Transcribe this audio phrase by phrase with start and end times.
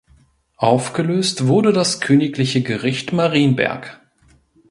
[0.57, 4.01] Aufgelöst wurde das Königliche Gericht Marienberg.